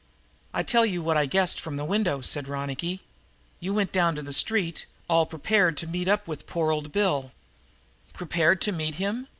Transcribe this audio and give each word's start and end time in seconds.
"I 0.51 0.63
tell 0.63 0.83
you 0.83 1.03
what 1.03 1.15
I 1.15 1.27
guessed 1.27 1.59
from 1.61 1.77
the 1.77 1.85
window," 1.85 2.21
said 2.21 2.47
Ronicky. 2.47 3.01
"You 3.59 3.71
went 3.71 3.91
down 3.91 4.15
to 4.15 4.23
the 4.23 4.33
street, 4.33 4.87
all 5.07 5.27
prepared 5.27 5.77
to 5.77 5.85
meet 5.85 6.07
up 6.07 6.27
with 6.27 6.47
poor 6.47 6.71
old 6.71 6.91
Bill" 6.91 7.33
"Prepared 8.11 8.61
to 8.61 8.71
meet 8.71 8.95
him?" 8.95 9.27